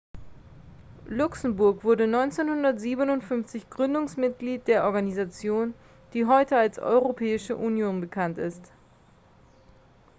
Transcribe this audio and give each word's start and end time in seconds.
luxemburg 1.09 1.83
wurde 1.83 2.05
1957 2.05 3.69
gründungsmitglied 3.69 4.65
der 4.67 4.85
organisation 4.85 5.75
die 6.15 6.25
heute 6.25 6.57
als 6.57 6.79
europäische 6.79 7.55
union 7.55 8.01
bekannt 8.01 8.39
ist 8.39 8.71